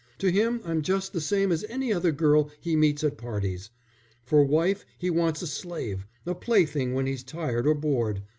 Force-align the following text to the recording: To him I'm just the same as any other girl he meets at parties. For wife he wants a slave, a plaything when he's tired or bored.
To 0.17 0.31
him 0.31 0.61
I'm 0.65 0.81
just 0.81 1.13
the 1.13 1.21
same 1.21 1.51
as 1.51 1.63
any 1.69 1.93
other 1.93 2.11
girl 2.11 2.49
he 2.59 2.75
meets 2.75 3.03
at 3.03 3.19
parties. 3.19 3.69
For 4.23 4.43
wife 4.43 4.83
he 4.97 5.11
wants 5.11 5.43
a 5.43 5.47
slave, 5.47 6.07
a 6.25 6.33
plaything 6.33 6.95
when 6.95 7.05
he's 7.05 7.23
tired 7.23 7.67
or 7.67 7.75
bored. 7.75 8.23